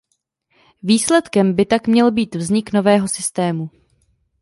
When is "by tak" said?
1.53-1.87